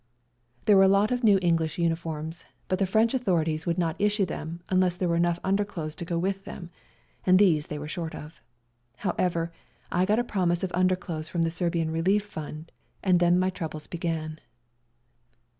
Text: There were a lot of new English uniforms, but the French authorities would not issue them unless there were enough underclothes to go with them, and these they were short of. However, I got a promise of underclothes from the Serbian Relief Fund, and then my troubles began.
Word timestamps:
There 0.65 0.75
were 0.75 0.81
a 0.81 0.87
lot 0.87 1.11
of 1.11 1.23
new 1.23 1.37
English 1.43 1.77
uniforms, 1.77 2.45
but 2.67 2.79
the 2.79 2.87
French 2.87 3.13
authorities 3.13 3.67
would 3.67 3.77
not 3.77 4.01
issue 4.01 4.25
them 4.25 4.61
unless 4.67 4.95
there 4.95 5.07
were 5.07 5.15
enough 5.15 5.37
underclothes 5.43 5.93
to 5.97 6.05
go 6.05 6.17
with 6.17 6.43
them, 6.43 6.71
and 7.23 7.37
these 7.37 7.67
they 7.67 7.77
were 7.77 7.87
short 7.87 8.15
of. 8.15 8.41
However, 9.05 9.51
I 9.91 10.05
got 10.05 10.17
a 10.17 10.23
promise 10.23 10.63
of 10.63 10.71
underclothes 10.73 11.27
from 11.29 11.43
the 11.43 11.51
Serbian 11.51 11.91
Relief 11.91 12.25
Fund, 12.25 12.71
and 13.03 13.19
then 13.19 13.37
my 13.37 13.51
troubles 13.51 13.85
began. 13.85 14.39